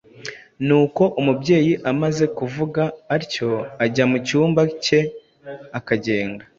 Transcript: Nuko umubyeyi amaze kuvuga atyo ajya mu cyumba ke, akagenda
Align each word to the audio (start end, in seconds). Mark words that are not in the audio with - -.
Nuko 0.65 1.03
umubyeyi 1.19 1.73
amaze 1.91 2.23
kuvuga 2.37 2.83
atyo 3.15 3.49
ajya 3.83 4.03
mu 4.11 4.17
cyumba 4.27 4.61
ke, 4.83 4.99
akagenda 5.77 6.43